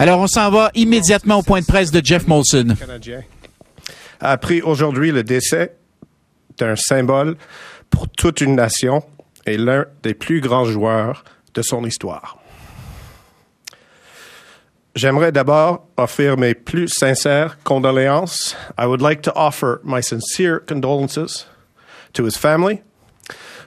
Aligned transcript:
Alors, 0.00 0.20
on 0.20 0.28
s'en 0.28 0.48
va 0.50 0.70
immédiatement 0.74 1.38
au 1.38 1.42
point 1.42 1.60
de 1.60 1.66
presse 1.66 1.90
de 1.90 2.00
Jeff 2.04 2.28
Molson. 2.28 2.76
Canadien 2.78 3.22
a 4.20 4.30
appris 4.30 4.62
aujourd'hui 4.62 5.10
le 5.10 5.24
décès 5.24 5.76
d'un 6.56 6.76
symbole 6.76 7.36
pour 7.90 8.08
toute 8.08 8.40
une 8.40 8.54
nation 8.54 9.02
et 9.44 9.56
l'un 9.56 9.86
des 10.02 10.14
plus 10.14 10.40
grands 10.40 10.64
joueurs 10.64 11.24
de 11.54 11.62
son 11.62 11.84
histoire. 11.84 12.38
J'aimerais 14.94 15.32
d'abord 15.32 15.86
offrir 15.96 16.36
mes 16.36 16.54
plus 16.54 16.88
sincères 16.88 17.58
condoléances. 17.64 18.56
I 18.78 18.86
would 18.86 19.00
like 19.00 19.22
to 19.22 19.32
offer 19.34 19.80
my 19.84 20.02
sincere 20.02 20.60
condolences 20.64 21.46
to 22.12 22.24
his 22.24 22.36
family, 22.36 22.82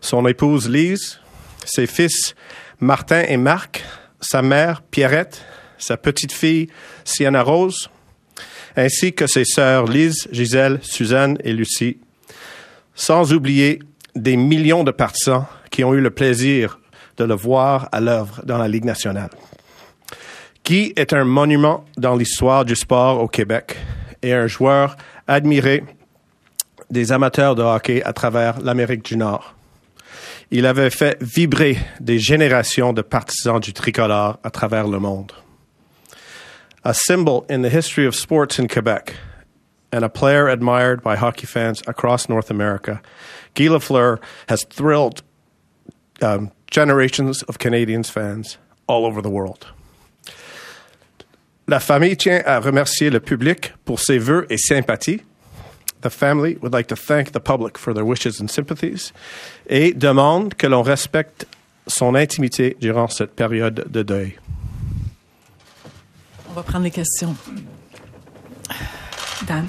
son 0.01 0.25
épouse 0.25 0.69
Lise, 0.69 1.19
ses 1.65 1.87
fils 1.87 2.35
Martin 2.79 3.23
et 3.27 3.37
Marc, 3.37 3.83
sa 4.19 4.41
mère 4.41 4.81
Pierrette, 4.81 5.45
sa 5.81 5.97
petite 5.97 6.31
fille 6.31 6.67
Sienna 7.03 7.43
Rose, 7.43 7.89
ainsi 8.75 9.13
que 9.13 9.27
ses 9.27 9.45
sœurs 9.45 9.85
Lise, 9.85 10.27
Gisèle, 10.31 10.79
Suzanne 10.81 11.37
et 11.43 11.53
Lucie, 11.53 11.97
sans 12.95 13.33
oublier 13.33 13.79
des 14.15 14.37
millions 14.37 14.83
de 14.83 14.91
partisans 14.91 15.45
qui 15.69 15.83
ont 15.83 15.93
eu 15.93 16.01
le 16.01 16.11
plaisir 16.11 16.79
de 17.17 17.23
le 17.23 17.35
voir 17.35 17.89
à 17.91 17.99
l'œuvre 17.99 18.41
dans 18.45 18.57
la 18.57 18.67
Ligue 18.67 18.85
nationale. 18.85 19.29
Guy 20.65 20.93
est 20.95 21.13
un 21.13 21.23
monument 21.23 21.85
dans 21.97 22.15
l'histoire 22.15 22.65
du 22.65 22.75
sport 22.75 23.21
au 23.21 23.27
Québec 23.27 23.77
et 24.21 24.33
un 24.33 24.47
joueur 24.47 24.95
admiré 25.27 25.83
des 26.89 27.11
amateurs 27.11 27.55
de 27.55 27.63
hockey 27.63 28.03
à 28.03 28.13
travers 28.13 28.59
l'Amérique 28.59 29.03
du 29.03 29.17
Nord. 29.17 29.55
Il 30.51 30.65
avait 30.65 30.89
fait 30.89 31.17
vibrer 31.21 31.77
des 31.99 32.19
générations 32.19 32.91
de 32.93 33.01
partisans 33.01 33.59
du 33.59 33.73
tricolore 33.73 34.37
à 34.43 34.49
travers 34.49 34.87
le 34.87 34.99
monde. 34.99 35.31
A 36.83 36.95
symbol 36.95 37.45
in 37.47 37.61
the 37.61 37.69
history 37.69 38.07
of 38.07 38.15
sports 38.15 38.57
in 38.57 38.67
Quebec 38.67 39.15
and 39.91 40.03
a 40.03 40.09
player 40.09 40.47
admired 40.47 41.03
by 41.03 41.15
hockey 41.15 41.45
fans 41.45 41.83
across 41.85 42.27
North 42.27 42.49
America, 42.49 43.01
Guy 43.53 43.65
Lafleur 43.65 44.19
has 44.47 44.63
thrilled 44.63 45.21
um, 46.23 46.51
generations 46.71 47.43
of 47.43 47.59
Canadians 47.59 48.09
fans 48.09 48.57
all 48.87 49.05
over 49.05 49.21
the 49.21 49.29
world. 49.29 49.67
La 51.67 51.79
famille 51.79 52.15
tient 52.15 52.41
à 52.45 52.59
remercier 52.59 53.11
le 53.11 53.19
public 53.19 53.73
pour 53.85 53.99
ses 53.99 54.17
vœux 54.17 54.47
et 54.49 54.57
sympathies. 54.57 55.21
The 56.01 56.09
family 56.09 56.57
would 56.61 56.73
like 56.73 56.87
to 56.87 56.95
thank 56.95 57.31
the 57.31 57.39
public 57.39 57.77
for 57.77 57.93
their 57.93 58.05
wishes 58.05 58.41
and 58.41 58.49
sympathies 58.49 59.13
et 59.67 59.93
demande 59.93 60.55
que 60.55 60.67
l'on 60.67 60.81
respecte 60.81 61.45
son 61.87 62.15
intimité 62.15 62.75
durant 62.79 63.07
cette 63.07 63.35
période 63.35 63.85
de 63.91 64.01
deuil. 64.01 64.39
On 66.51 66.53
va 66.53 66.63
prendre 66.63 66.83
les 66.83 66.91
questions. 66.91 67.35
Dan? 69.47 69.65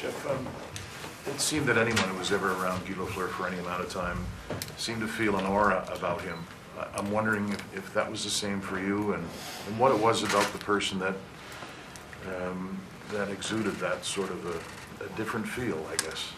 Jeff, 0.00 0.26
um, 0.30 0.46
it 1.26 1.40
seemed 1.40 1.66
that 1.66 1.78
anyone 1.78 2.08
who 2.10 2.18
was 2.18 2.30
ever 2.32 2.52
around 2.52 2.84
Guy 2.86 2.92
Lafleur 2.94 3.28
for 3.30 3.46
any 3.48 3.58
amount 3.58 3.82
of 3.82 3.90
time 3.90 4.18
seemed 4.76 5.00
to 5.00 5.08
feel 5.08 5.36
an 5.38 5.46
aura 5.46 5.84
about 5.94 6.20
him. 6.20 6.38
I- 6.78 6.86
I'm 6.98 7.10
wondering 7.10 7.48
if, 7.50 7.76
if 7.76 7.94
that 7.94 8.10
was 8.10 8.24
the 8.24 8.30
same 8.30 8.60
for 8.60 8.78
you 8.78 9.14
and, 9.14 9.24
and 9.68 9.78
what 9.78 9.90
it 9.92 9.98
was 9.98 10.22
about 10.22 10.52
the 10.52 10.58
person 10.58 10.98
that 11.00 11.14
um, 12.36 12.78
that 13.10 13.28
exuded 13.30 13.74
that 13.76 14.04
sort 14.04 14.30
of 14.30 14.44
a, 14.46 15.04
a 15.04 15.08
different 15.16 15.46
feel, 15.48 15.84
I 15.92 15.96
guess. 15.96 16.28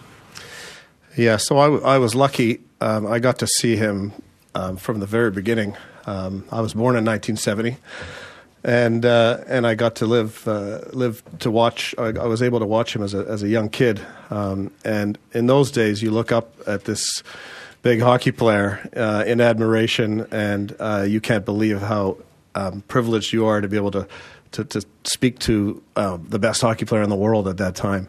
Yeah, 1.16 1.36
so 1.36 1.58
I, 1.58 1.66
w- 1.66 1.84
I 1.84 1.98
was 1.98 2.14
lucky. 2.14 2.60
Um, 2.80 3.06
I 3.06 3.18
got 3.18 3.38
to 3.40 3.46
see 3.46 3.76
him 3.76 4.12
um, 4.54 4.76
from 4.76 4.98
the 5.00 5.06
very 5.06 5.30
beginning. 5.30 5.76
Um, 6.06 6.44
I 6.50 6.60
was 6.62 6.72
born 6.74 6.96
in 6.96 7.04
1970, 7.04 7.76
and 8.64 9.04
uh, 9.04 9.44
and 9.46 9.66
I 9.66 9.74
got 9.74 9.96
to 9.96 10.06
live 10.06 10.48
uh, 10.48 10.80
live 10.92 11.22
to 11.40 11.50
watch. 11.50 11.94
I, 11.98 12.06
I 12.06 12.26
was 12.26 12.42
able 12.42 12.60
to 12.60 12.66
watch 12.66 12.96
him 12.96 13.02
as 13.02 13.12
a 13.12 13.18
as 13.28 13.42
a 13.42 13.48
young 13.48 13.68
kid. 13.68 14.00
Um, 14.30 14.72
and 14.84 15.18
in 15.32 15.46
those 15.46 15.70
days, 15.70 16.02
you 16.02 16.10
look 16.10 16.32
up 16.32 16.54
at 16.66 16.84
this 16.84 17.22
big 17.82 18.00
hockey 18.00 18.32
player 18.32 18.88
uh, 18.96 19.24
in 19.26 19.40
admiration, 19.40 20.26
and 20.30 20.74
uh, 20.80 21.04
you 21.06 21.20
can't 21.20 21.44
believe 21.44 21.80
how 21.80 22.16
um, 22.54 22.82
privileged 22.88 23.32
you 23.32 23.44
are 23.44 23.60
to 23.60 23.68
be 23.68 23.76
able 23.76 23.90
to 23.90 24.08
to, 24.52 24.64
to 24.64 24.86
speak 25.04 25.38
to 25.40 25.82
uh, 25.96 26.18
the 26.28 26.38
best 26.38 26.62
hockey 26.62 26.86
player 26.86 27.02
in 27.02 27.10
the 27.10 27.16
world 27.16 27.46
at 27.46 27.58
that 27.58 27.74
time. 27.74 28.08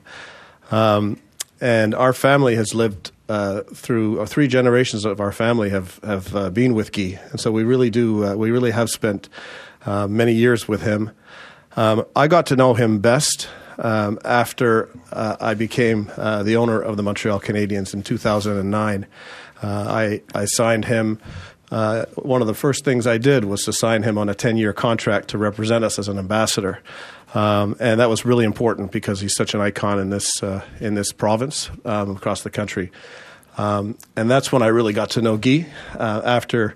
Um, 0.72 1.20
and 1.60 1.96
our 1.96 2.14
family 2.14 2.56
has 2.56 2.74
lived 2.74 3.12
uh, 3.28 3.62
through 3.74 4.22
uh, 4.22 4.26
three 4.26 4.48
generations 4.48 5.04
of 5.04 5.20
our 5.20 5.32
family 5.32 5.70
have 5.70 6.00
have 6.04 6.36
uh, 6.36 6.50
been 6.50 6.74
with 6.76 6.92
Guy, 6.92 7.20
and 7.32 7.40
so 7.40 7.52
we 7.52 7.64
really 7.64 7.90
do 7.90 8.24
uh, 8.24 8.36
we 8.36 8.52
really 8.52 8.72
have 8.72 8.90
spent 8.90 9.28
uh, 9.86 10.08
many 10.08 10.34
years 10.34 10.68
with 10.68 10.82
him. 10.82 11.12
Um, 11.78 12.06
I 12.16 12.28
got 12.28 12.48
to 12.48 12.56
know 12.56 12.74
him 12.74 13.00
best 13.00 13.50
um, 13.78 14.20
after 14.24 14.90
uh, 15.12 15.38
I 15.40 15.54
became 15.54 16.12
uh, 16.18 16.44
the 16.44 16.56
owner 16.56 16.82
of 16.82 16.98
the 16.98 17.04
Montreal 17.04 17.40
Canadiens 17.40 17.94
in 17.94 18.04
2009. 18.04 19.06
Uh, 19.62 19.68
I 19.68 20.22
I 20.34 20.46
signed 20.46 20.86
him. 20.86 21.20
Uh, 21.72 22.06
one 22.16 22.42
of 22.42 22.48
the 22.48 22.54
first 22.54 22.86
things 22.86 23.08
I 23.08 23.18
did 23.18 23.44
was 23.44 23.64
to 23.64 23.74
sign 23.74 24.04
him 24.04 24.18
on 24.18 24.30
a 24.30 24.36
10 24.36 24.56
year 24.58 24.72
contract 24.72 25.30
to 25.30 25.38
represent 25.38 25.84
us 25.84 25.98
as 25.98 26.08
an 26.08 26.20
ambassador. 26.20 26.82
Um, 27.34 27.76
and 27.80 28.00
that 28.00 28.08
was 28.08 28.24
really 28.24 28.46
important 28.46 28.92
because 28.92 29.20
he's 29.20 29.36
such 29.36 29.54
an 29.56 29.62
icon 29.62 30.00
in 30.00 30.10
this, 30.10 30.42
in 30.80 30.94
this 30.94 31.12
province 31.12 31.70
um, 31.84 32.12
across 32.16 32.44
the 32.44 32.52
country. 32.52 32.92
Um, 33.58 33.98
and 34.16 34.30
that's 34.30 34.52
when 34.52 34.62
I 34.62 34.68
really 34.68 34.94
got 34.94 35.12
to 35.12 35.22
know 35.22 35.38
Guy 35.38 35.66
uh, 35.98 36.22
after, 36.24 36.76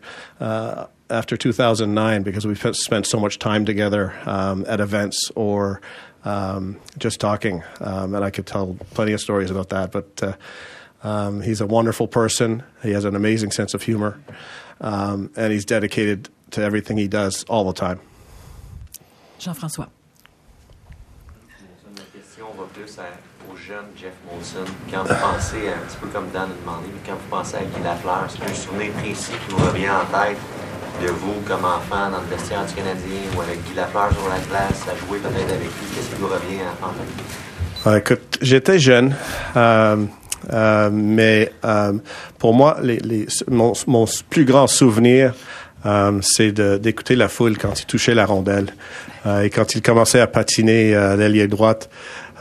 after 1.09 1.35
2009 1.37 2.23
because 2.23 2.45
we 2.45 2.55
spent- 2.55 2.75
spent 2.75 3.05
so 3.05 3.19
much 3.19 3.39
time 3.39 3.65
together 3.65 4.13
um, 4.25 4.65
at 4.67 4.79
events 4.79 5.31
or 5.35 5.81
um, 6.25 6.77
just 6.97 7.19
talking. 7.19 7.63
Um, 7.79 8.15
and 8.15 8.23
I 8.23 8.29
could 8.29 8.45
tell 8.45 8.77
plenty 8.93 9.13
of 9.13 9.21
stories 9.21 9.51
about 9.51 9.69
that. 9.69 9.91
But 9.91 10.23
uh, 10.23 10.33
um, 11.03 11.41
he's 11.41 11.61
a 11.61 11.67
wonderful 11.67 12.07
person. 12.07 12.63
He 12.83 12.91
has 12.91 13.05
an 13.05 13.15
amazing 13.15 13.51
sense 13.51 13.73
of 13.73 13.83
humor. 13.83 14.19
Um, 14.81 15.31
and 15.35 15.51
he's 15.51 15.65
dedicated 15.65 16.29
to 16.51 16.61
everything 16.61 16.97
he 16.97 17.07
does 17.07 17.43
all 17.45 17.63
the 17.65 17.73
time. 17.73 17.99
Jean-François. 19.39 19.87
Ma 21.95 22.01
question 22.13 22.45
va 22.57 22.65
plus 22.73 22.99
au 23.51 23.55
jeune 23.55 23.85
Jeff 23.95 24.13
Molson. 24.25 24.65
Quand 24.91 25.03
vous 25.03 25.15
pensez, 25.15 25.69
un 25.69 25.85
petit 25.85 25.97
peu 25.97 26.07
comme 26.07 26.29
Dan 26.31 26.49
a 26.51 26.53
demandé, 26.61 26.87
mais 26.93 26.99
quand 27.05 27.15
vous 27.15 27.29
pensez 27.29 27.55
à 27.55 27.63
Guy 27.63 27.83
Lafleur, 27.83 28.25
est-ce 28.25 28.35
qu'il 28.35 28.43
y 28.43 28.47
a 28.47 28.51
un 28.51 28.53
souvenir 28.53 28.91
précis 28.93 29.31
qui 29.31 29.53
vous 29.53 29.65
revient 29.65 29.89
en 29.89 30.05
tête 30.05 30.37
de 31.01 31.07
vous 31.07 31.35
comme 31.47 31.65
enfant 31.65 32.09
dans 32.11 32.21
le 32.21 32.35
vestiaire 32.35 32.65
du 32.65 32.73
Canadien 32.73 33.21
ou 33.35 33.41
avec 33.41 33.63
Guy 33.63 33.75
Lafleur 33.75 34.09
sur 34.11 34.29
la 34.29 34.39
glace, 34.39 34.83
à 34.87 34.95
jouer 35.05 35.19
peut-être 35.19 35.49
avec 35.49 35.61
lui? 35.61 35.87
Qu'est-ce 35.95 36.09
qui 36.09 36.21
vous 36.21 36.27
revient 36.27 36.61
en 36.81 36.89
tête? 36.89 37.25
Ah, 37.85 37.97
écoute, 37.97 38.37
j'étais 38.41 38.77
jeune, 38.77 39.15
euh, 39.55 40.05
euh, 40.51 40.89
mais 40.91 41.51
euh, 41.63 41.93
pour 42.37 42.53
moi, 42.53 42.77
mon, 43.47 44.05
plus 44.29 44.45
grand 44.45 44.67
souvenir, 44.67 45.33
euh, 45.85 46.19
c'est 46.21 46.51
d'écouter 46.51 47.15
la 47.15 47.29
foule 47.29 47.57
quand 47.57 47.79
il 47.79 47.85
touchait 47.85 48.13
la 48.13 48.25
rondelle 48.25 48.73
euh, 49.25 49.43
et 49.43 49.49
quand 49.49 49.75
il 49.75 49.81
commençait 49.81 50.19
à 50.19 50.27
patiner 50.27 50.93
euh, 50.93 51.15
l'ailier 51.15 51.47
droite, 51.47 51.89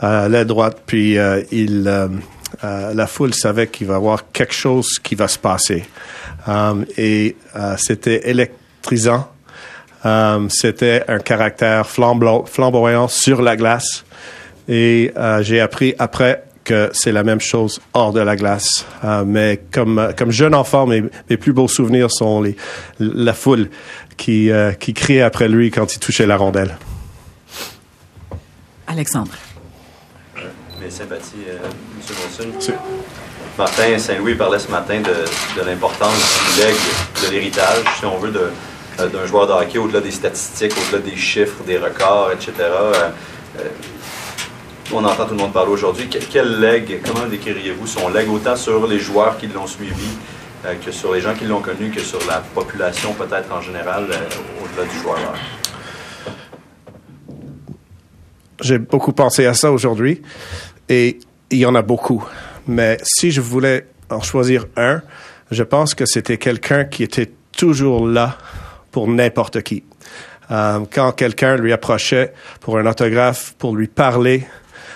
euh, 0.03 0.27
l'aile 0.27 0.47
droite, 0.47 0.81
puis 0.85 1.17
euh, 1.17 1.41
il, 1.51 1.87
euh, 2.63 2.93
la 2.93 3.07
foule 3.07 3.33
savait 3.33 3.67
qu'il 3.67 3.87
va 3.87 3.93
y 3.93 3.97
avoir 3.97 4.31
quelque 4.31 4.53
chose 4.53 4.99
qui 4.99 5.15
va 5.15 5.27
se 5.27 5.37
passer. 5.39 5.85
Euh, 6.47 6.83
et 6.97 7.35
euh, 7.55 7.75
c'était 7.77 8.29
électrisant. 8.29 9.29
Euh, 10.05 10.47
c'était 10.49 11.03
un 11.07 11.19
caractère 11.19 11.85
flambo- 11.87 12.45
flamboyant 12.47 13.07
sur 13.07 13.41
la 13.41 13.55
glace. 13.55 14.03
Et 14.67 15.11
euh, 15.17 15.41
j'ai 15.41 15.59
appris 15.59 15.95
après 15.99 16.43
que 16.63 16.89
c'est 16.93 17.11
la 17.11 17.23
même 17.23 17.41
chose 17.41 17.81
hors 17.93 18.13
de 18.13 18.19
la 18.19 18.35
glace. 18.35 18.85
Mais 19.25 19.59
comme, 19.71 20.13
jeune 20.27 20.53
enfant, 20.53 20.85
mes, 20.85 21.01
plus 21.37 21.51
beaux 21.51 21.67
souvenirs 21.67 22.11
sont 22.11 22.43
la 22.99 23.33
foule 23.33 23.69
qui, 24.17 24.51
qui 24.79 24.93
criait 24.93 25.21
après 25.21 25.47
lui 25.47 25.71
quand 25.71 25.95
il 25.95 25.99
touchait 25.99 26.27
la 26.27 26.37
rondelle. 26.37 26.77
Alexandre. 28.85 29.31
Mes 30.81 30.89
sympathies, 30.89 31.45
euh, 31.49 31.57
M. 31.65 32.51
Monson. 32.53 32.73
Martin 33.59 33.97
Saint-Louis 33.97 34.35
parlait 34.35 34.57
ce 34.57 34.71
matin 34.71 35.01
de, 35.01 35.59
de 35.59 35.65
l'importance 35.65 36.39
du 36.55 36.61
legs, 36.61 36.75
de 37.25 37.31
l'héritage, 37.31 37.83
si 37.99 38.05
on 38.05 38.17
veut, 38.17 38.31
euh, 38.99 39.07
d'un 39.09 39.25
joueur 39.25 39.47
de 39.47 39.51
hockey, 39.51 39.77
au-delà 39.77 39.99
des 39.99 40.11
statistiques, 40.11 40.71
au-delà 40.77 41.03
des 41.03 41.17
chiffres, 41.17 41.61
des 41.65 41.77
records, 41.77 42.31
etc. 42.31 42.53
Euh, 42.59 43.09
euh, 43.59 43.63
on 44.93 45.03
entend 45.03 45.25
tout 45.25 45.33
le 45.33 45.41
monde 45.41 45.51
parler 45.51 45.71
aujourd'hui. 45.71 46.07
Quel, 46.09 46.25
quel 46.27 46.59
leg, 46.61 47.01
comment 47.05 47.25
décririez-vous 47.25 47.85
son 47.85 48.07
leg, 48.07 48.29
autant 48.29 48.55
sur 48.55 48.87
les 48.87 48.97
joueurs 48.99 49.37
qui 49.37 49.47
l'ont 49.47 49.67
suivi, 49.67 50.07
que 50.85 50.91
sur 50.91 51.13
les 51.13 51.19
gens 51.19 51.33
qui 51.33 51.43
l'ont 51.43 51.61
connu, 51.61 51.89
que 51.89 52.01
sur 52.01 52.19
la 52.27 52.37
population 52.37 53.13
peut-être 53.13 53.51
en 53.53 53.61
général, 53.61 54.07
au-delà 54.63 54.87
du 54.89 54.99
joueur? 54.99 55.19
J'ai 58.61 58.77
beaucoup 58.77 59.13
pensé 59.13 59.45
à 59.45 59.53
ça 59.53 59.71
aujourd'hui 59.71 60.21
et 60.89 61.19
il 61.51 61.59
y 61.59 61.65
en 61.65 61.75
a 61.75 61.81
beaucoup. 61.81 62.23
Mais 62.67 62.97
si 63.03 63.31
je 63.31 63.41
voulais 63.41 63.85
en 64.09 64.21
choisir 64.21 64.65
un, 64.75 65.01
je 65.51 65.63
pense 65.63 65.95
que 65.95 66.05
c'était 66.05 66.37
quelqu'un 66.37 66.85
qui 66.85 67.03
était 67.03 67.31
toujours 67.55 68.07
là 68.07 68.37
pour 68.91 69.07
n'importe 69.07 69.61
qui. 69.61 69.83
Euh, 70.51 70.79
quand 70.91 71.11
quelqu'un 71.11 71.57
lui 71.57 71.71
approchait 71.71 72.33
pour 72.59 72.77
un 72.77 72.85
autographe, 72.85 73.53
pour 73.57 73.75
lui 73.75 73.87
parler, 73.87 74.47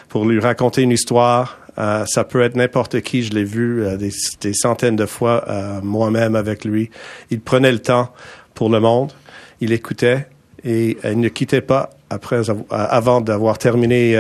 pour 0.10 0.26
lui 0.26 0.40
raconter 0.40 0.82
une 0.82 0.92
histoire, 0.92 1.58
euh, 1.78 2.06
ça 2.08 2.24
peut 2.24 2.42
être 2.42 2.56
n'importe 2.56 3.02
qui. 3.02 3.24
Je 3.24 3.34
l'ai 3.34 3.44
vu 3.44 3.84
euh, 3.84 3.98
des, 3.98 4.12
des, 4.42 4.54
centaines 4.54 4.96
de 4.96 5.06
fois 5.06 5.44
euh, 5.48 5.82
moi-même 5.82 6.36
avec 6.36 6.66
lui. 6.66 6.90
Il 7.32 7.42
prenait 7.42 7.72
le 7.72 7.80
temps 7.80 8.14
pour 8.54 8.70
le 8.70 8.80
monde. 8.80 9.12
Il 9.60 9.72
écoutait 9.72 10.28
et 10.64 10.98
il 11.04 11.20
ne 11.20 11.30
quittait 11.30 11.62
pas 11.62 11.90
après 12.10 12.42
avant 12.70 13.22
d'avoir 13.22 13.58
terminé 13.58 14.16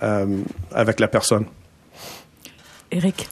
avec 0.00 1.00
la 1.00 1.08
personne. 1.08 1.46
Eric. 2.90 3.28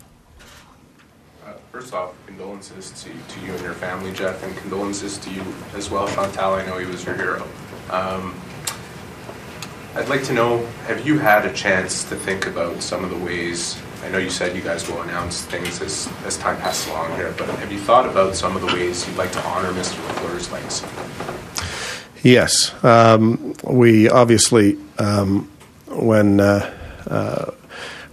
Uh, 1.44 1.52
first 1.72 1.94
off, 1.94 2.12
condolences 2.26 2.90
to, 3.02 3.10
to 3.10 3.40
you 3.46 3.52
and 3.52 3.62
your 3.62 3.72
family, 3.72 4.12
Jeff, 4.12 4.42
and 4.42 4.54
condolences 4.56 5.16
to 5.18 5.30
you 5.30 5.42
as 5.74 5.90
well, 5.90 6.06
Chantal. 6.08 6.54
I 6.54 6.66
know 6.66 6.78
he 6.78 6.86
was 6.86 7.04
your 7.04 7.14
hero. 7.16 7.46
Um, 7.90 8.34
I'd 9.94 10.10
like 10.10 10.24
to 10.24 10.34
know 10.34 10.66
have 10.88 11.06
you 11.06 11.18
had 11.18 11.46
a 11.46 11.52
chance 11.54 12.04
to 12.04 12.16
think 12.16 12.46
about 12.46 12.82
some 12.82 13.02
of 13.02 13.08
the 13.08 13.16
ways? 13.16 13.80
I 14.04 14.10
know 14.10 14.18
you 14.18 14.28
said 14.28 14.54
you 14.54 14.60
guys 14.60 14.86
will 14.86 15.00
announce 15.00 15.40
things 15.42 15.80
as, 15.80 16.12
as 16.26 16.36
time 16.36 16.60
passes 16.60 16.88
along 16.90 17.16
here, 17.16 17.34
but 17.38 17.48
have 17.48 17.72
you 17.72 17.78
thought 17.78 18.04
about 18.04 18.36
some 18.36 18.54
of 18.56 18.60
the 18.60 18.68
ways 18.68 19.08
you'd 19.08 19.16
like 19.16 19.32
to 19.32 19.42
honor 19.46 19.72
Mr. 19.72 19.96
LaFleur's 20.08 20.52
legacy? 20.52 20.86
Yes. 22.22 22.74
Um, 22.84 23.54
we 23.64 24.10
obviously, 24.10 24.76
um, 24.98 25.50
when. 25.96 26.40
Uh, 26.40 26.72
uh, 27.08 27.52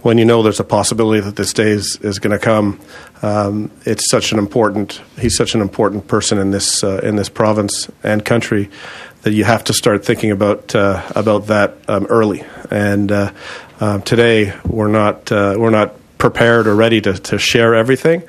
when 0.04 0.18
you 0.18 0.26
know 0.26 0.42
there's 0.42 0.60
a 0.60 0.64
possibility 0.64 1.20
that 1.22 1.34
this 1.34 1.54
day 1.54 1.70
is, 1.70 1.96
is 2.02 2.18
going 2.18 2.38
to 2.38 2.38
come, 2.38 2.78
um, 3.22 3.70
it's 3.86 4.10
such 4.10 4.32
an 4.32 4.38
important. 4.38 5.00
He's 5.18 5.34
such 5.34 5.54
an 5.54 5.62
important 5.62 6.06
person 6.06 6.36
in 6.38 6.50
this 6.50 6.84
uh, 6.84 7.00
in 7.02 7.16
this 7.16 7.30
province 7.30 7.90
and 8.02 8.22
country 8.22 8.68
that 9.22 9.32
you 9.32 9.44
have 9.44 9.64
to 9.64 9.72
start 9.72 10.04
thinking 10.04 10.30
about 10.30 10.74
uh, 10.74 11.02
about 11.16 11.46
that 11.46 11.76
um, 11.88 12.04
early. 12.06 12.44
And 12.70 13.10
uh, 13.10 13.32
uh, 13.80 14.00
today 14.00 14.54
we're 14.66 14.88
not 14.88 15.32
uh, 15.32 15.56
we're 15.58 15.70
not 15.70 15.94
prepared 16.18 16.66
or 16.66 16.74
ready 16.74 17.00
to, 17.00 17.14
to 17.14 17.38
share 17.38 17.74
everything. 17.74 18.22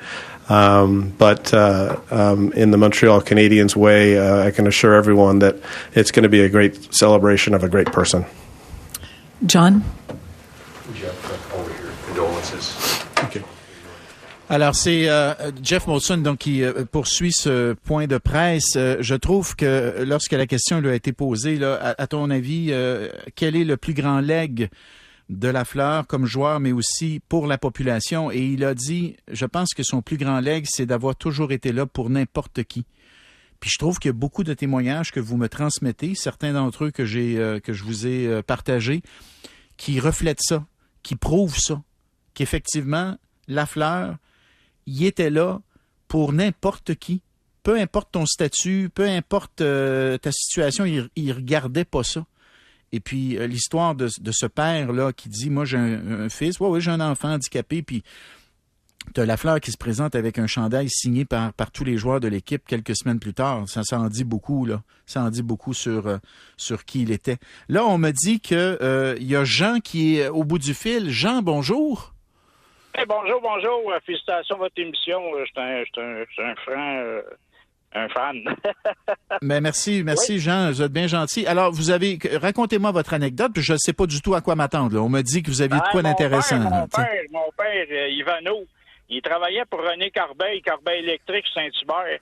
Um, 0.48 1.12
but 1.18 1.52
um, 1.52 2.52
in 2.52 2.70
the 2.70 2.78
Montreal 2.78 3.20
Canadiens 3.20 3.74
way, 3.74 4.18
I 4.18 4.52
can 4.52 4.66
assure 4.66 4.94
everyone 4.94 5.40
that 5.40 5.56
it's 5.92 6.12
going 6.12 6.22
to 6.22 6.28
be 6.28 6.40
a 6.40 6.48
great 6.48 6.94
celebration 6.94 7.52
of 7.52 7.64
a 7.64 7.68
great 7.68 7.88
person. 7.88 8.24
John? 9.44 9.82
Alors, 14.48 14.76
c'est 14.76 15.08
euh, 15.08 15.34
Jeff 15.62 15.86
Molson 15.88 16.18
donc, 16.18 16.38
qui 16.38 16.62
euh, 16.62 16.84
poursuit 16.84 17.32
ce 17.32 17.72
point 17.72 18.06
de 18.06 18.16
presse. 18.16 18.74
Euh, 18.76 18.96
je 19.00 19.16
trouve 19.16 19.56
que 19.56 20.04
lorsque 20.06 20.32
la 20.32 20.46
question 20.46 20.80
lui 20.80 20.90
a 20.90 20.94
été 20.94 21.12
posée, 21.12 21.56
là, 21.56 21.94
à, 21.98 22.06
ton 22.06 22.30
avis, 22.30 22.72
quel 23.34 23.56
est 23.56 23.64
le 23.64 23.76
plus 23.76 23.94
grand 23.94 24.20
leg 24.20 24.68
de 25.28 25.48
la 25.48 25.64
fleur 25.64 26.06
comme 26.06 26.26
joueur, 26.26 26.60
mais 26.60 26.70
aussi 26.70 27.20
pour 27.28 27.48
la 27.48 27.58
population? 27.58 28.30
Et 28.30 28.38
il 28.38 28.64
a 28.64 28.74
dit, 28.74 29.16
je 29.30 29.46
pense 29.46 29.74
que 29.74 29.82
son 29.82 30.00
plus 30.00 30.16
grand 30.16 30.40
leg, 30.40 30.64
c'est 30.68 30.86
d'avoir 30.86 31.16
toujours 31.16 31.50
été 31.50 31.72
là 31.72 31.84
pour 31.84 32.08
n'importe 32.08 32.62
qui. 32.62 32.84
Puis 33.60 33.70
je 33.70 33.78
trouve 33.78 33.98
qu'il 33.98 34.08
y 34.08 34.10
a 34.10 34.12
beaucoup 34.12 34.44
de 34.44 34.54
témoignages 34.54 35.12
que 35.12 35.20
vous 35.20 35.36
me 35.36 35.48
transmettez, 35.48 36.14
certains 36.14 36.52
d'entre 36.52 36.84
eux 36.84 36.90
que 36.90 37.58
que 37.58 37.72
je 37.72 37.84
vous 37.84 38.06
ai 38.06 38.42
partagés, 38.42 39.02
qui 39.76 40.00
reflètent 40.00 40.42
ça, 40.42 40.66
qui 41.02 41.16
prouvent 41.16 41.58
ça, 41.58 41.82
qu'effectivement, 42.34 43.16
la 43.48 43.66
fleur, 43.66 44.16
il 44.86 45.04
était 45.04 45.30
là 45.30 45.60
pour 46.08 46.32
n'importe 46.32 46.94
qui. 46.94 47.22
Peu 47.62 47.78
importe 47.78 48.12
ton 48.12 48.26
statut, 48.26 48.90
peu 48.94 49.08
importe 49.08 49.60
euh, 49.60 50.18
ta 50.18 50.30
situation, 50.30 50.84
il, 50.84 51.08
il 51.16 51.32
regardait 51.32 51.84
pas 51.84 52.04
ça. 52.04 52.24
Et 52.92 53.00
puis 53.00 53.36
euh, 53.36 53.46
l'histoire 53.46 53.94
de, 53.96 54.08
ce 54.08 54.46
père-là 54.46 55.12
qui 55.12 55.28
dit 55.28 55.50
Moi 55.50 55.64
j'ai 55.64 55.76
un, 55.76 56.28
fils, 56.28 56.60
ouais, 56.60 56.68
ouais, 56.68 56.80
j'ai 56.80 56.92
un 56.92 57.00
enfant 57.00 57.32
handicapé, 57.32 57.82
puis 57.82 58.04
tu 59.14 59.20
as 59.20 59.26
la 59.26 59.36
fleur 59.36 59.60
qui 59.60 59.70
se 59.70 59.76
présente 59.76 60.14
avec 60.14 60.38
un 60.38 60.46
chandail 60.46 60.88
signé 60.88 61.24
par, 61.24 61.52
par 61.52 61.70
tous 61.70 61.84
les 61.84 61.96
joueurs 61.96 62.20
de 62.20 62.28
l'équipe 62.28 62.66
quelques 62.66 62.96
semaines 62.96 63.20
plus 63.20 63.34
tard. 63.34 63.68
Ça, 63.68 63.82
ça 63.82 63.98
en 63.98 64.08
dit 64.08 64.24
beaucoup, 64.24 64.66
là. 64.66 64.82
Ça 65.06 65.22
en 65.22 65.30
dit 65.30 65.42
beaucoup 65.42 65.74
sur, 65.74 66.06
euh, 66.06 66.18
sur 66.56 66.84
qui 66.84 67.02
il 67.02 67.12
était. 67.12 67.36
Là, 67.68 67.84
on 67.84 67.98
me 67.98 68.10
dit 68.10 68.40
que 68.40 69.16
il 69.20 69.26
y 69.26 69.36
a 69.36 69.44
Jean 69.44 69.80
qui 69.80 70.18
est 70.18 70.28
au 70.28 70.44
bout 70.44 70.58
du 70.58 70.74
fil. 70.74 71.10
Jean, 71.10 71.42
bonjour 71.42 72.12
bonjour, 73.04 73.40
bonjour. 73.42 73.92
Euh, 73.92 73.98
félicitations 74.06 74.56
à 74.56 74.58
votre 74.58 74.78
émission. 74.78 75.20
Euh, 75.34 75.44
je 75.44 75.84
suis 75.84 76.00
un, 76.00 76.50
un, 76.50 76.54
franc. 76.56 76.96
Euh, 76.98 77.22
un 77.94 78.08
fan. 78.08 78.42
Mais 79.42 79.60
merci, 79.62 80.02
merci 80.04 80.38
Jean, 80.38 80.70
vous 80.70 80.82
êtes 80.82 80.92
bien 80.92 81.06
gentil. 81.06 81.46
Alors, 81.46 81.72
vous 81.72 81.90
avez, 81.90 82.18
racontez-moi 82.40 82.90
votre 82.90 83.14
anecdote, 83.14 83.52
je 83.56 83.72
ne 83.72 83.78
sais 83.78 83.92
pas 83.92 84.06
du 84.06 84.20
tout 84.20 84.34
à 84.34 84.40
quoi 84.40 84.54
m'attendre. 84.54 85.00
On 85.00 85.08
m'a 85.08 85.22
dit 85.22 85.42
que 85.42 85.50
vous 85.50 85.62
aviez 85.62 85.78
de 85.78 85.90
quoi 85.90 86.02
d'intéressant. 86.02 86.58
Mon, 86.58 86.88
père, 86.88 87.08
mon 87.30 87.50
père, 87.56 88.08
Ivano, 88.08 88.64
il 89.08 89.22
travaillait 89.22 89.64
pour 89.66 89.80
René 89.80 90.10
Corbeil, 90.10 90.62
Corbeil 90.62 91.00
électrique 91.00 91.46
Saint-Hubert. 91.54 92.18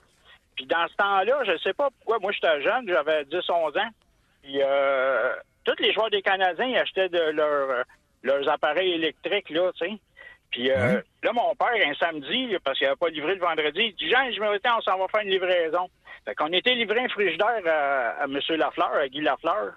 Puis 0.55 0.65
dans 0.65 0.87
ce 0.87 0.95
temps-là, 0.95 1.43
je 1.45 1.51
ne 1.51 1.57
sais 1.57 1.73
pas 1.73 1.89
pourquoi, 1.97 2.19
moi 2.19 2.31
j'étais 2.31 2.61
jeune, 2.61 2.87
j'avais 2.87 3.23
10-11 3.23 3.79
ans. 3.79 3.89
Puis 4.43 4.61
euh, 4.61 5.33
tous 5.63 5.75
les 5.79 5.93
joueurs 5.93 6.09
des 6.09 6.21
Canadiens 6.21 6.65
ils 6.65 6.77
achetaient 6.77 7.09
de 7.09 7.31
leur, 7.31 7.83
leurs 8.23 8.49
appareils 8.49 8.93
électriques, 8.93 9.49
là, 9.49 9.71
tu 9.73 9.85
sais. 9.85 9.93
Puis 10.51 10.71
euh, 10.71 11.01
là, 11.23 11.33
mon 11.33 11.53
père, 11.55 11.73
un 11.85 11.93
samedi, 11.95 12.55
parce 12.63 12.77
qu'il 12.77 12.87
n'avait 12.87 12.97
pas 12.97 13.09
livré 13.09 13.35
le 13.35 13.41
vendredi, 13.41 13.81
il 13.81 13.95
dit 13.95 14.09
Jean, 14.09 14.31
je 14.31 14.39
me 14.39 14.47
on 14.47 14.81
s'en 14.81 14.97
va 14.97 15.07
faire 15.07 15.21
une 15.21 15.31
livraison. 15.31 15.89
Fait 16.23 16.33
qu'on 16.35 16.51
était 16.53 16.73
livré 16.73 17.01
un 17.01 17.09
frigidaire 17.09 17.61
à, 17.65 18.21
à 18.21 18.25
M. 18.25 18.39
Lafleur, 18.49 18.93
à 18.93 19.07
Guy 19.09 19.21
Lafleur. 19.21 19.73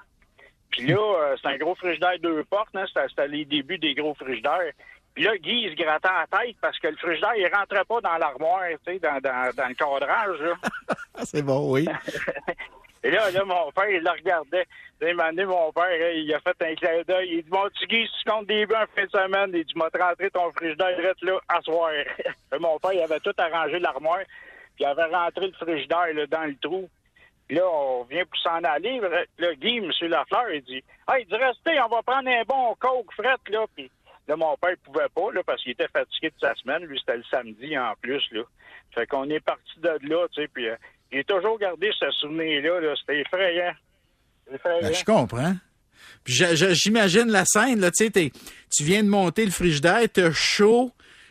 Puis 0.70 0.86
là, 0.86 0.96
euh, 0.96 1.36
c'est 1.40 1.48
un 1.48 1.56
gros 1.56 1.74
frigidaire 1.74 2.18
deux 2.20 2.44
portes, 2.44 2.74
hein, 2.74 2.84
c'était 2.86 3.28
les 3.28 3.44
débuts 3.44 3.78
des 3.78 3.94
gros 3.94 4.14
frigidaires. 4.14 4.72
Puis 5.18 5.26
là, 5.26 5.36
Guy, 5.36 5.64
il 5.64 5.70
se 5.70 5.74
grattait 5.74 6.06
la 6.06 6.38
tête 6.38 6.54
parce 6.60 6.78
que 6.78 6.86
le 6.86 6.96
frigidaire, 6.96 7.34
il 7.34 7.52
rentrait 7.52 7.84
pas 7.84 8.00
dans 8.00 8.18
l'armoire, 8.18 8.68
tu 8.86 8.92
sais, 8.92 8.98
dans, 9.00 9.18
dans, 9.18 9.50
dans 9.52 9.66
le 9.66 9.74
cadrage. 9.74 10.38
c'est 11.24 11.42
bon, 11.42 11.72
oui. 11.72 11.88
Et 13.02 13.10
là, 13.10 13.28
là, 13.32 13.44
mon 13.44 13.72
père, 13.72 13.90
il 13.90 14.00
le 14.00 14.10
regardait. 14.10 14.64
Il 15.02 15.16
mon 15.46 15.72
père, 15.72 16.12
il 16.12 16.32
a 16.32 16.38
fait 16.38 16.62
un 16.62 16.74
clin 16.76 17.02
d'œil. 17.04 17.30
Il 17.32 17.42
dit, 17.42 17.50
mon 17.50 17.68
petit 17.68 17.86
Guy, 17.88 18.06
si 18.06 18.22
tu 18.22 18.30
comptes 18.30 18.46
des 18.46 18.62
en 18.66 18.86
fin 18.94 19.06
de 19.06 19.10
semaine, 19.10 19.50
il 19.54 19.64
dit, 19.64 19.72
m'as 19.74 19.88
rentré 19.92 20.30
ton 20.30 20.52
frigidaire 20.52 20.96
là, 21.22 21.40
à 21.48 21.60
soir. 21.62 21.90
mon 22.60 22.78
père, 22.78 22.92
il 22.92 23.00
avait 23.00 23.18
tout 23.18 23.34
arrangé 23.38 23.80
l'armoire, 23.80 24.22
puis 24.76 24.84
il 24.84 24.86
avait 24.86 25.12
rentré 25.12 25.48
le 25.48 25.52
frigidaire 25.54 26.14
là, 26.14 26.26
dans 26.28 26.44
le 26.44 26.56
trou. 26.62 26.88
Puis 27.48 27.56
là, 27.56 27.68
on 27.68 28.04
vient 28.04 28.24
pour 28.24 28.38
s'en 28.38 28.62
aller. 28.62 29.00
Là, 29.38 29.54
Guy, 29.56 29.78
M. 29.78 29.90
Lafleur, 30.02 30.52
il 30.52 30.62
dit, 30.62 30.84
ah, 31.08 31.18
il 31.18 31.26
dit, 31.26 31.34
restez, 31.34 31.80
on 31.80 31.88
va 31.88 32.02
prendre 32.02 32.28
un 32.28 32.44
bon 32.46 32.76
coke 32.78 33.12
fret, 33.14 33.34
là. 33.48 33.64
Puis 33.74 33.90
là, 34.28 34.36
mon 34.36 34.56
père, 34.56 34.70
il 34.70 34.76
pouvait 34.76 35.08
pas, 35.14 35.32
là, 35.32 35.42
parce 35.44 35.62
qu'il 35.62 35.72
était 35.72 35.88
fatigué 35.88 36.28
de 36.28 36.38
sa 36.40 36.54
semaine. 36.54 36.84
Lui, 36.84 36.98
c'était 37.00 37.16
le 37.16 37.24
samedi 37.30 37.76
en 37.76 37.94
plus, 38.00 38.22
là. 38.32 38.42
Fait 38.94 39.06
qu'on 39.06 39.28
est 39.30 39.40
parti 39.40 39.80
de 39.80 40.08
là, 40.08 40.26
tu 40.32 40.42
sais, 40.42 40.48
puis... 40.48 40.68
Euh, 40.68 40.76
j'ai 41.10 41.24
toujours 41.24 41.58
gardé 41.58 41.90
ce 41.98 42.10
souvenir-là. 42.10 42.94
C'était 43.00 43.20
effrayant. 43.20 43.72
Ben, 44.50 44.92
je 44.94 45.04
comprends. 45.04 45.54
J'imagine 46.24 47.30
la 47.30 47.44
scène, 47.44 47.80
là, 47.80 47.90
tu 47.90 48.06
sais, 48.06 48.30
tu 48.70 48.84
viens 48.84 49.02
de 49.02 49.08
monter 49.08 49.44
le 49.44 49.50
frigidaire, 49.50 50.08
t'es 50.10 50.32
chaud, 50.32 50.90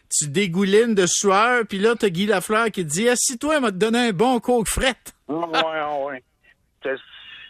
tu 0.09 0.27
dégoulines 0.27 0.93
de 0.93 1.05
sueur, 1.07 1.65
puis 1.67 1.79
là, 1.79 1.95
t'as 1.95 2.09
Guy 2.09 2.27
Lafleur 2.27 2.65
qui 2.65 2.85
te 2.85 2.91
dit 2.91 3.09
Assis-toi, 3.09 3.55
il 3.55 3.61
m'a 3.61 3.71
te 3.71 3.77
donné 3.77 4.09
un 4.09 4.11
bon 4.11 4.39
coke 4.39 4.67
fret. 4.67 4.95
Oui, 5.27 5.45
oui, 5.51 5.61
oui. 6.05 6.15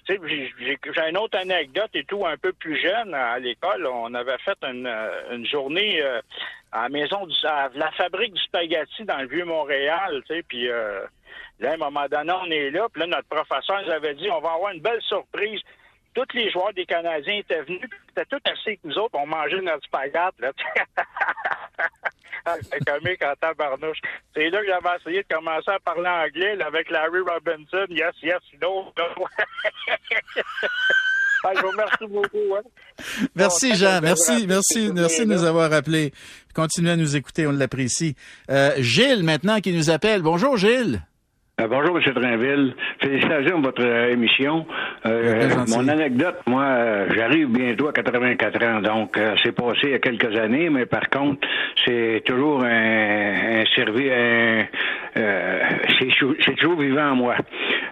J'ai 0.08 1.10
une 1.10 1.18
autre 1.18 1.38
anecdote 1.38 1.90
et 1.94 2.04
tout, 2.06 2.26
un 2.26 2.38
peu 2.38 2.54
plus 2.54 2.80
jeune 2.82 3.14
à 3.14 3.40
l'école. 3.40 3.86
On 3.88 4.14
avait 4.14 4.38
fait 4.40 4.58
une, 4.64 4.88
euh, 4.88 5.44
journée 5.46 6.02
euh, 6.02 6.22
à 6.72 6.84
la 6.84 6.90
maison 6.90 7.26
du, 7.26 7.36
à 7.46 7.70
la 7.76 7.92
fabrique 7.92 8.34
du 8.34 8.42
spaghetti 8.42 9.04
dans 9.04 9.18
le 9.18 9.28
vieux 9.28 9.46
Montréal, 9.46 10.22
tu 10.28 10.36
sais, 10.36 10.44
puis 10.44 10.70
euh, 10.70 11.02
Là, 11.60 11.72
à 11.72 11.74
un 11.74 11.78
moment 11.78 12.06
donné, 12.08 12.32
on 12.32 12.52
est 12.52 12.70
là, 12.70 12.88
puis 12.92 13.00
là, 13.02 13.08
notre 13.08 13.28
professeur 13.28 13.82
nous 13.84 13.92
avait 13.92 14.14
dit 14.14 14.30
on 14.30 14.40
va 14.40 14.54
avoir 14.54 14.72
une 14.74 14.82
belle 14.82 15.02
surprise. 15.02 15.60
Tous 16.14 16.28
les 16.34 16.52
joueurs 16.52 16.74
des 16.74 16.86
Canadiens 16.86 17.38
étaient 17.38 17.62
venus, 17.62 17.90
c'était 18.10 18.26
tout 18.26 18.42
assez 18.46 18.78
que 18.78 18.88
nous 18.88 18.98
autres, 18.98 19.16
on 19.16 19.26
mangeait 19.26 19.62
notre 19.62 19.84
spaghetti. 19.84 20.42
C'est 22.72 22.86
comique 22.86 23.24
en 23.24 23.34
tabarnouche. 23.40 24.00
C'est 24.34 24.50
là 24.50 24.62
que 24.62 24.68
j'avais 24.68 24.98
essayé 25.00 25.24
de 25.24 25.36
commencer 25.36 25.72
à 25.72 25.80
parler 25.80 26.08
anglais 26.08 26.56
là, 26.56 26.68
avec 26.68 26.90
Larry 26.90 27.20
Robinson. 27.20 27.86
Yes, 27.90 28.14
yes, 28.22 28.42
no. 28.62 28.94
je 31.56 31.62
vous 31.62 31.70
remercie 31.70 32.08
beaucoup. 32.08 32.56
Hein. 32.56 32.62
Merci, 33.36 33.76
Jean. 33.76 34.02
Merci, 34.02 34.48
merci, 34.48 34.92
merci 34.94 35.26
de 35.26 35.34
nous 35.34 35.44
avoir 35.44 35.72
appelés. 35.74 36.14
Continuez 36.54 36.92
à 36.92 36.96
nous 36.96 37.16
écouter, 37.16 37.48
on 37.48 37.52
l'apprécie. 37.52 38.16
Euh, 38.50 38.74
Gilles, 38.80 39.24
maintenant, 39.24 39.60
qui 39.60 39.74
nous 39.74 39.90
appelle. 39.90 40.22
Bonjour, 40.22 40.58
Gilles. 40.58 41.02
Euh, 41.60 41.66
bonjour, 41.68 41.98
M. 41.98 42.14
Drainville. 42.14 42.76
Félicitations 43.02 43.54
pour 43.54 43.72
votre 43.72 43.84
euh, 43.84 44.12
émission. 44.12 44.68
Euh, 45.08 45.50
mon 45.70 45.88
anecdote, 45.88 46.36
moi, 46.46 47.08
j'arrive 47.16 47.48
bientôt 47.48 47.88
à 47.88 47.94
84 47.94 48.64
ans, 48.64 48.82
donc 48.82 49.20
c'est 49.42 49.54
passé 49.54 49.80
il 49.86 49.90
y 49.90 49.94
a 49.96 50.00
quelques 50.00 50.38
années, 50.38 50.70
mais 50.70 50.86
par 50.86 51.10
contre, 51.10 51.48
c'est 51.84 52.22
toujours 52.26 52.64
un, 52.64 53.62
un 53.62 53.66
service, 53.76 54.68
c'est 55.16 56.56
toujours 56.58 56.80
vivant 56.80 57.10
en 57.10 57.16
moi. 57.16 57.36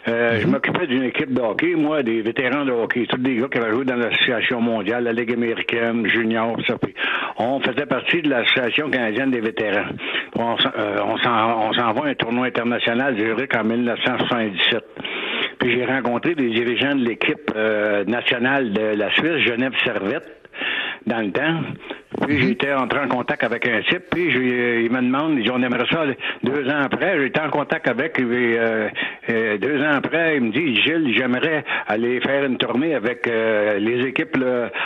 Euh, 0.07 0.39
je 0.39 0.45
m'occupais 0.45 0.85
d'une 0.85 1.03
équipe 1.03 1.33
de 1.33 1.41
hockey, 1.41 1.73
moi, 1.75 2.03
des 2.03 2.21
vétérans 2.21 2.63
de 2.63 2.71
hockey, 2.71 3.07
tous 3.09 3.17
des 3.17 3.37
gars 3.37 3.47
qui 3.51 3.57
avaient 3.57 3.71
joué 3.71 3.85
dans 3.85 3.95
l'association 3.95 4.61
mondiale, 4.61 5.05
la 5.05 5.13
Ligue 5.13 5.33
américaine, 5.33 6.05
junior, 6.07 6.55
ça. 6.67 6.75
on 7.37 7.59
faisait 7.59 7.87
partie 7.87 8.21
de 8.21 8.29
l'association 8.29 8.91
canadienne 8.91 9.31
des 9.31 9.41
vétérans. 9.41 9.87
On, 10.35 10.55
euh, 10.77 10.99
on 11.03 11.73
s'envoie 11.73 12.07
un 12.07 12.13
tournoi 12.13 12.45
international 12.47 13.17
Zurich 13.17 13.55
en 13.55 13.63
1977. 13.63 14.83
Puis 15.59 15.73
j'ai 15.73 15.85
rencontré 15.85 16.35
des 16.35 16.49
dirigeants 16.49 16.95
de 16.95 17.03
l'équipe 17.03 17.51
euh, 17.55 18.03
nationale 18.05 18.73
de 18.73 18.81
la 18.81 19.11
Suisse, 19.11 19.43
Genève 19.43 19.73
Servette, 19.83 20.29
dans 21.07 21.21
le 21.21 21.31
temps. 21.31 21.61
Puis 22.25 22.39
j'étais 22.39 22.73
entré 22.73 22.99
en 22.99 23.07
contact 23.07 23.43
avec 23.43 23.67
un 23.67 23.81
type, 23.81 24.03
puis 24.09 24.25
il 24.25 24.91
me 24.91 25.01
demande, 25.01 25.39
on 25.51 25.61
aimerait 25.61 25.85
ça 25.91 26.05
deux 26.43 26.67
ans 26.69 26.81
après. 26.83 27.19
J'étais 27.19 27.41
en 27.41 27.49
contact 27.49 27.87
avec, 27.87 28.19
euh, 28.19 28.89
euh, 29.29 29.57
deux 29.57 29.81
ans 29.81 29.93
après, 29.93 30.37
il 30.37 30.43
me 30.43 30.51
dit, 30.51 30.81
Gilles, 30.81 31.13
j'aimerais 31.15 31.63
aller 31.87 32.19
faire 32.21 32.45
une 32.45 32.57
tournée 32.57 32.95
avec 32.95 33.27
euh, 33.27 33.77
les 33.79 34.07
équipes, 34.07 34.37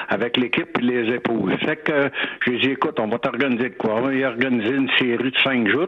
avec 0.09 0.37
l'équipe 0.37 0.77
et 0.79 0.81
les 0.81 1.15
épouses. 1.15 1.53
Fait 1.65 1.77
que 1.77 2.09
je 2.45 2.51
lui 2.51 2.59
dit, 2.59 2.71
écoute, 2.71 2.99
on 2.99 3.07
va 3.07 3.19
t'organiser 3.19 3.69
de 3.69 3.75
quoi? 3.75 3.95
On 3.95 4.01
va 4.01 4.13
y 4.13 4.25
organiser 4.25 4.75
une 4.75 4.89
série 4.97 5.31
de 5.31 5.37
cinq 5.43 5.67
jours. 5.69 5.87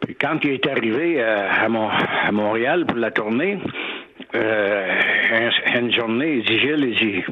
Puis 0.00 0.14
quand 0.14 0.38
il 0.44 0.50
est 0.52 0.66
arrivé 0.66 1.22
à, 1.22 1.64
à 1.64 2.32
Montréal 2.32 2.86
pour 2.86 2.98
la 2.98 3.10
tournée, 3.10 3.58
une 4.34 5.92
journée, 5.92 6.34
il 6.36 6.44
dit, 6.44 6.58
Gilles, 6.60 6.84
il 6.84 6.94
dit, 6.94 7.24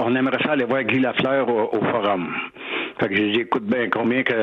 on 0.00 0.14
aimerait 0.14 0.42
ça 0.42 0.52
aller 0.52 0.64
voir 0.64 0.82
Guy 0.84 1.00
Lafleur 1.00 1.48
au, 1.48 1.80
forum. 1.84 2.34
Fait 3.00 3.08
que 3.08 3.14
j'ai 3.14 3.30
dit, 3.32 3.40
écoute 3.40 3.64
bien, 3.64 3.88
combien 3.90 4.22
que. 4.22 4.34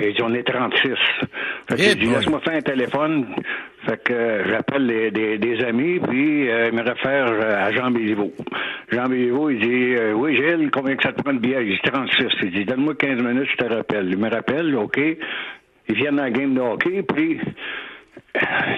Il 0.00 0.14
dit, 0.14 0.22
on 0.22 0.32
est 0.34 0.42
36. 0.42 0.92
Fait 1.68 1.76
que 1.76 1.82
j'ai 1.82 1.94
dit, 1.94 2.06
laisse-moi 2.06 2.40
faire 2.40 2.56
un 2.56 2.62
téléphone. 2.62 3.26
Fait 3.86 4.02
que 4.02 4.42
j'appelle 4.48 5.12
des, 5.12 5.64
amis, 5.64 5.98
puis 6.00 6.50
euh, 6.50 6.68
il 6.70 6.76
me 6.76 6.82
réfère 6.82 7.26
euh, 7.26 7.66
à 7.66 7.72
Jean 7.72 7.90
Béliveau. 7.90 8.32
Jean 8.90 9.08
Béliveau, 9.08 9.50
il 9.50 9.60
dit, 9.60 9.94
euh, 9.96 10.12
oui, 10.12 10.36
Gilles, 10.36 10.70
combien 10.72 10.96
que 10.96 11.02
ça 11.02 11.12
te 11.12 11.22
prend 11.22 11.32
de 11.32 11.38
billet? 11.38 11.58
Il 11.62 11.72
dit, 11.72 11.80
36. 11.82 12.26
Il 12.42 12.50
dit, 12.50 12.64
donne-moi 12.64 12.94
15 12.94 13.22
minutes, 13.22 13.48
je 13.50 13.64
te 13.64 13.72
rappelle. 13.72 14.08
Il 14.10 14.18
me 14.18 14.30
rappelle, 14.30 14.74
OK. 14.76 14.98
Ils 15.88 15.94
viennent 15.94 16.16
dans 16.16 16.24
la 16.24 16.30
game 16.30 16.54
de 16.54 16.60
hockey, 16.60 17.02
puis 17.02 17.40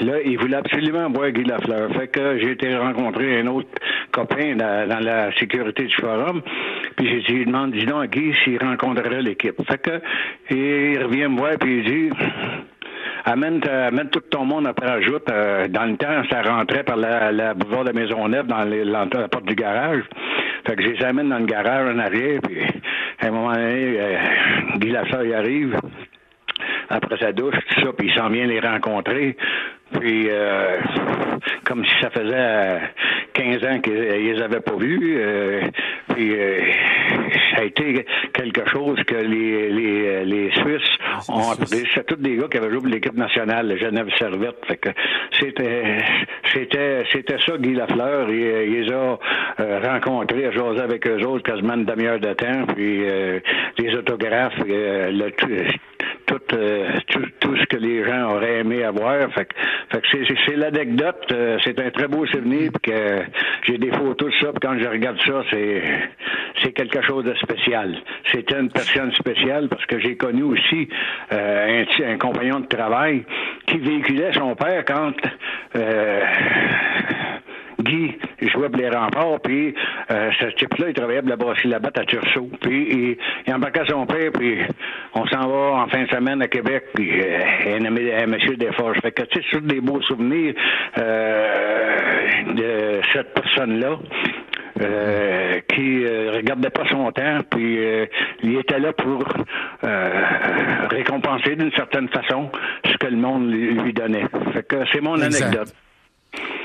Là, 0.01 0.15
il 0.25 0.39
voulait 0.39 0.57
absolument 0.57 1.11
voir 1.11 1.31
Guy 1.31 1.45
Lafleur. 1.45 1.91
Fait 1.93 2.09
que 2.09 2.39
j'ai 2.39 2.53
été 2.53 2.75
rencontrer 2.77 3.41
un 3.41 3.47
autre 3.49 3.69
copain 4.13 4.57
dans, 4.57 5.01
la 5.01 5.33
sécurité 5.39 5.85
du 5.85 5.95
forum. 5.95 6.43
Puis 6.97 7.09
j'ai 7.09 7.21
dit, 7.21 7.41
il 7.41 7.47
demande, 7.47 7.73
dis 7.73 7.87
donc 7.87 8.05
à 8.05 8.07
Guy 8.07 8.35
s'il 8.45 8.59
rencontrerait 8.59 9.23
l'équipe. 9.23 9.57
Fait 9.69 9.79
que, 9.79 10.01
il 10.51 11.03
revient 11.03 11.29
me 11.29 11.39
voir 11.39 11.53
puis 11.61 11.79
il 11.79 11.85
dit, 11.85 12.11
amène, 13.25 13.61
amène 13.69 14.09
tout 14.11 14.21
ton 14.21 14.45
monde 14.45 14.67
après 14.67 14.91
ajoute. 14.91 15.31
Euh, 15.31 15.69
dans 15.69 15.85
le 15.85 15.97
temps, 15.97 16.23
ça 16.31 16.43
rentrait 16.43 16.85
par 16.85 16.97
la, 16.97 17.33
la 17.33 17.55
boulevard 17.55 17.85
de 17.85 17.93
Maisonneuve 17.93 18.47
dans 18.47 18.65
la, 18.65 19.29
porte 19.29 19.45
du 19.45 19.55
garage. 19.55 20.03
Fait 20.67 20.77
que 20.77 20.83
je 20.83 20.89
les 20.91 21.05
amène 21.05 21.29
dans 21.29 21.39
le 21.39 21.47
garage 21.47 21.95
en 21.95 21.99
arrière, 21.99 22.41
puis 22.43 22.59
à 23.21 23.27
un 23.27 23.31
moment 23.31 23.53
donné, 23.53 23.97
euh, 23.99 24.19
Guy 24.77 24.91
Lafleur 24.91 25.25
y 25.25 25.35
arrive 25.35 25.77
après 26.91 27.17
sa 27.19 27.33
douche, 27.33 27.55
tout 27.69 27.81
ça, 27.81 27.93
puis 27.97 28.09
il 28.09 28.15
s'en 28.15 28.29
vient 28.29 28.47
les 28.47 28.61
rencontrer. 28.61 29.37
Puis, 29.99 30.27
euh, 30.29 30.79
comme 31.65 31.85
si 31.85 31.93
ça 32.01 32.11
faisait 32.11 32.81
15 33.33 33.65
ans 33.65 33.81
qu'ils 33.81 33.95
les 33.95 34.41
avaient 34.41 34.61
pas 34.61 34.77
vus. 34.77 35.17
Euh, 35.19 35.63
puis, 36.15 36.33
euh, 36.33 36.61
ça 37.53 37.63
a 37.63 37.65
été 37.65 38.07
quelque 38.33 38.69
chose 38.71 39.03
que 39.05 39.17
les, 39.17 39.69
les, 39.69 40.25
les 40.25 40.51
Suisses 40.53 40.97
ont 41.29 41.51
appris. 41.51 41.85
C'est 41.95 42.07
tous 42.07 42.17
des 42.17 42.37
gars 42.37 42.47
qui 42.49 42.59
avaient 42.59 42.71
joué 42.71 42.79
pour 42.79 42.89
l'équipe 42.89 43.17
nationale, 43.17 43.69
le 43.69 43.77
Genève 43.79 44.09
Servette. 44.17 44.65
Fait 44.67 44.77
que 44.77 44.91
c'était, 45.33 45.99
c'était, 46.53 47.05
c'était 47.11 47.39
ça, 47.45 47.57
Guy 47.59 47.75
Lafleur. 47.75 48.31
Il, 48.31 48.37
il 48.37 48.83
les 48.83 48.93
a 48.93 49.19
rencontrés, 49.91 50.47
a 50.47 50.53
jasé 50.53 50.81
avec 50.81 51.07
eux 51.07 51.25
autres 51.27 51.43
quasiment 51.43 51.75
une 51.75 51.85
demi-heure 51.85 52.21
de 52.21 52.33
temps. 52.33 52.67
Puis, 52.75 53.03
les 53.79 53.95
autographes, 53.97 54.59
le, 54.67 55.31
euh, 56.53 56.89
tout, 57.09 57.25
tout, 57.41 57.57
ce 57.57 57.65
que 57.67 57.77
les 57.77 58.05
gens 58.05 58.33
auraient 58.35 58.61
aimé 58.61 58.85
avoir. 58.85 59.19
Fait, 59.33 59.49
fait 59.91 60.01
que 60.01 60.35
c'est 60.47 60.57
l'anecdote. 60.57 61.27
Euh, 61.33 61.59
c'est 61.65 61.79
un 61.81 61.91
très 61.91 62.09
beau 62.09 62.27
souvenir. 62.27 62.71
Puis 62.73 62.93
que 62.93 63.23
j'ai 63.67 63.79
des 63.79 63.91
photos 63.91 64.31
de 64.31 64.35
ça. 64.41 64.53
Puis 64.53 64.61
quand 64.63 64.79
je 64.79 64.89
regarde 64.89 65.19
ça, 65.27 65.43
c'est 65.51 65.83
c'est 66.63 66.73
quelque 66.73 67.03
chose 67.03 67.25
de 67.25 67.35
spécial. 67.35 67.97
C'était 68.33 68.59
une 68.59 68.71
personne 68.71 69.13
spéciale 69.13 69.69
parce 69.69 69.85
que 69.87 69.99
j'ai 69.99 70.17
connu 70.17 70.43
aussi 70.43 70.89
euh, 71.33 71.85
un, 72.01 72.13
un, 72.13 72.19
compagnon 72.19 72.61
de 72.61 72.67
travail 72.67 73.25
qui 73.67 73.79
véhiculait 73.79 74.33
son 74.33 74.55
père 74.55 74.85
quand 74.85 75.13
Guy 77.91 78.19
jouait 78.43 78.69
pour 78.69 78.81
les 78.81 78.89
remparts, 78.89 79.41
puis 79.43 79.75
euh, 80.11 80.31
ce 80.39 80.47
type-là, 80.47 80.89
il 80.89 80.95
travaillait 80.95 81.21
pour 81.21 81.31
la 81.31 81.37
brasserie 81.37 81.69
Labatte 81.69 81.99
à 81.99 82.05
Tursault. 82.05 82.51
Puis 82.61 82.87
il, 82.91 83.17
il 83.47 83.55
embarquait 83.55 83.85
son 83.89 84.07
père, 84.07 84.31
puis 84.33 84.59
on 85.15 85.27
s'en 85.27 85.49
va 85.49 85.83
en 85.83 85.89
fin 85.89 86.03
de 86.05 86.09
semaine 86.09 86.41
à 86.43 86.49
Québec, 86.49 86.85
puis 86.95 87.11
euh, 87.21 87.79
un 87.79 87.85
ami 87.85 88.09
M. 88.09 88.37
Desforges. 88.57 89.01
Fait 89.01 89.13
que, 89.13 89.23
tu 89.23 89.41
sais, 89.41 89.47
c'est 89.51 89.67
des 89.67 89.81
beaux 89.81 90.01
souvenirs 90.03 90.55
euh, 90.99 92.43
de 92.55 93.01
cette 93.13 93.35
personne-là. 93.35 93.99
Euh, 94.81 95.61
qui 95.75 96.05
euh, 96.07 96.31
regardait 96.37 96.71
pas 96.71 96.87
son 96.87 97.11
temps, 97.13 97.41
puis 97.51 97.85
euh, 97.85 98.07
il 98.43 98.57
était 98.57 98.79
là 98.79 98.95
pour 98.95 99.25
euh, 99.85 100.11
récompenser 100.91 101.55
d'une 101.55 101.73
certaine 101.73 102.09
façon 102.09 102.51
ce 102.87 102.97
que 102.97 103.09
le 103.09 103.17
monde 103.17 103.51
lui 103.51 103.93
donnait. 103.93 104.25
Fait 104.55 104.67
que 104.67 104.77
c'est 104.91 105.03
mon 105.03 105.21
anecdote. 105.21 105.75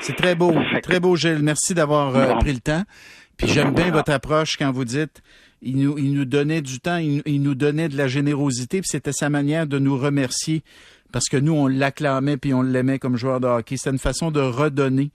C'est 0.00 0.16
très 0.16 0.34
beau, 0.34 0.54
très 0.82 1.00
beau, 1.00 1.16
Gilles. 1.16 1.42
Merci 1.42 1.74
d'avoir 1.74 2.14
euh, 2.16 2.34
pris 2.36 2.52
le 2.52 2.60
temps. 2.60 2.84
Puis 3.36 3.48
j'aime 3.48 3.74
bien 3.74 3.90
votre 3.90 4.12
approche 4.12 4.56
quand 4.56 4.72
vous 4.72 4.84
dites 4.84 5.22
il 5.62 5.78
nous, 5.78 5.98
il 5.98 6.12
nous 6.14 6.24
donnait 6.24 6.62
du 6.62 6.80
temps, 6.80 6.98
il, 6.98 7.42
nous 7.42 7.54
donnait 7.54 7.88
de 7.88 7.96
la 7.96 8.08
générosité, 8.08 8.80
puis 8.80 8.88
c'était 8.90 9.12
sa 9.12 9.30
manière 9.30 9.66
de 9.66 9.78
nous 9.78 9.96
remercier 9.96 10.62
parce 11.12 11.26
que 11.26 11.36
nous, 11.36 11.52
on 11.52 11.66
l'acclamait 11.66 12.36
puis 12.36 12.52
on 12.52 12.62
l'aimait 12.62 12.98
comme 12.98 13.16
joueur 13.16 13.40
de 13.40 13.46
hockey. 13.46 13.76
C'était 13.76 13.90
une 13.90 13.98
façon 13.98 14.30
de 14.30 14.40
redonner. 14.40 15.10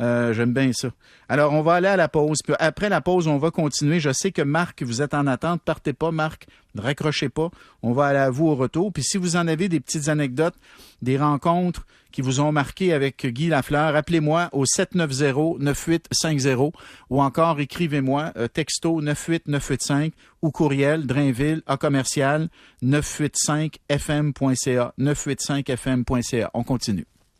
Euh, 0.00 0.32
j'aime 0.32 0.52
bien 0.52 0.72
ça. 0.72 0.90
Alors, 1.28 1.52
on 1.52 1.62
va 1.62 1.74
aller 1.74 1.88
à 1.88 1.96
la 1.96 2.08
pause. 2.08 2.38
Après 2.58 2.88
la 2.88 3.00
pause, 3.00 3.26
on 3.26 3.38
va 3.38 3.50
continuer. 3.50 4.00
Je 4.00 4.12
sais 4.12 4.30
que 4.30 4.42
Marc, 4.42 4.82
vous 4.82 5.02
êtes 5.02 5.14
en 5.14 5.26
attente. 5.26 5.62
Partez 5.62 5.92
pas, 5.92 6.10
Marc. 6.10 6.46
Ne 6.74 6.82
raccrochez 6.82 7.28
pas. 7.28 7.50
On 7.82 7.92
va 7.92 8.06
aller 8.06 8.18
à 8.18 8.30
vous 8.30 8.46
au 8.46 8.54
retour. 8.54 8.92
Puis 8.92 9.02
si 9.02 9.18
vous 9.18 9.36
en 9.36 9.48
avez 9.48 9.68
des 9.68 9.80
petites 9.80 10.08
anecdotes, 10.08 10.54
des 11.02 11.18
rencontres 11.18 11.86
qui 12.12 12.22
vous 12.22 12.40
ont 12.40 12.52
marqué 12.52 12.92
avec 12.92 13.26
Guy 13.26 13.48
Lafleur, 13.48 13.96
appelez-moi 13.96 14.48
au 14.52 14.64
790-9850 14.64 16.72
ou 17.10 17.20
encore 17.20 17.60
écrivez-moi 17.60 18.32
euh, 18.36 18.48
texto 18.48 19.02
98985 19.02 20.14
ou 20.42 20.50
courriel 20.50 21.06
drainville 21.06 21.62
à 21.66 21.76
commercial 21.76 22.48
985fm.ca 22.82 24.94
985fm.ca. 24.98 26.50
On 26.54 26.62
continue. 26.62 27.06